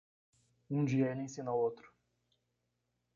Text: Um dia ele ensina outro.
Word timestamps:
Um 0.67 0.83
dia 0.83 1.11
ele 1.11 1.21
ensina 1.21 1.53
outro. 1.53 1.93